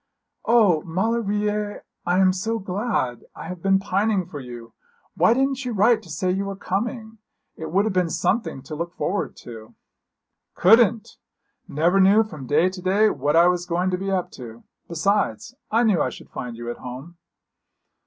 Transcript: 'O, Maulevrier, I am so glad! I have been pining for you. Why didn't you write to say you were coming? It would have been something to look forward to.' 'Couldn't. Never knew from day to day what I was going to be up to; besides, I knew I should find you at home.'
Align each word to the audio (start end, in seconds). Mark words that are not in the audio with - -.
'O, 0.45 0.81
Maulevrier, 0.81 1.85
I 2.07 2.17
am 2.17 2.33
so 2.33 2.57
glad! 2.57 3.25
I 3.35 3.47
have 3.47 3.61
been 3.61 3.77
pining 3.77 4.25
for 4.25 4.39
you. 4.39 4.73
Why 5.13 5.35
didn't 5.35 5.63
you 5.63 5.73
write 5.73 6.01
to 6.01 6.09
say 6.09 6.31
you 6.31 6.45
were 6.45 6.55
coming? 6.55 7.19
It 7.55 7.69
would 7.71 7.85
have 7.85 7.93
been 7.93 8.09
something 8.09 8.63
to 8.63 8.73
look 8.73 8.95
forward 8.95 9.35
to.' 9.35 9.75
'Couldn't. 10.55 11.17
Never 11.67 11.99
knew 11.99 12.23
from 12.23 12.47
day 12.47 12.67
to 12.67 12.81
day 12.81 13.11
what 13.11 13.35
I 13.35 13.45
was 13.47 13.67
going 13.67 13.91
to 13.91 13.97
be 13.99 14.09
up 14.09 14.31
to; 14.31 14.63
besides, 14.87 15.53
I 15.69 15.83
knew 15.83 16.01
I 16.01 16.09
should 16.09 16.31
find 16.31 16.57
you 16.57 16.71
at 16.71 16.77
home.' 16.77 17.17